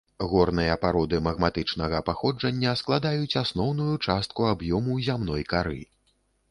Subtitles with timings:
[0.29, 5.81] Горныя пароды магматычнага паходжання складаюць асноўную частку аб'ёму зямной кары.